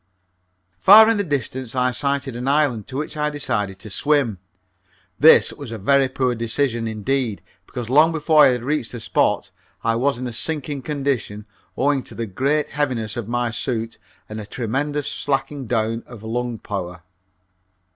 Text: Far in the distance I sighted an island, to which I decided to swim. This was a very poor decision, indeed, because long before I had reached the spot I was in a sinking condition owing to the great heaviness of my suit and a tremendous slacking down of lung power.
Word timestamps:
Far 0.79 1.07
in 1.11 1.17
the 1.17 1.23
distance 1.23 1.75
I 1.75 1.91
sighted 1.91 2.35
an 2.35 2.47
island, 2.47 2.87
to 2.87 2.97
which 2.97 3.15
I 3.15 3.29
decided 3.29 3.77
to 3.77 3.91
swim. 3.91 4.39
This 5.19 5.53
was 5.53 5.71
a 5.71 5.77
very 5.77 6.07
poor 6.07 6.33
decision, 6.33 6.87
indeed, 6.87 7.43
because 7.67 7.87
long 7.87 8.11
before 8.11 8.45
I 8.45 8.47
had 8.47 8.63
reached 8.63 8.93
the 8.93 8.99
spot 8.99 9.51
I 9.83 9.95
was 9.95 10.17
in 10.17 10.25
a 10.25 10.33
sinking 10.33 10.81
condition 10.81 11.45
owing 11.77 12.01
to 12.05 12.15
the 12.15 12.25
great 12.25 12.69
heaviness 12.69 13.15
of 13.15 13.27
my 13.27 13.51
suit 13.51 13.99
and 14.27 14.41
a 14.41 14.47
tremendous 14.47 15.05
slacking 15.07 15.67
down 15.67 16.01
of 16.07 16.23
lung 16.23 16.57
power. 16.57 17.03